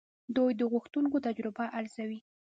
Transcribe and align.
دوی 0.35 0.51
د 0.59 0.61
غوښتونکو 0.71 1.17
تجربه 1.27 1.63
ارزوي. 1.77 2.19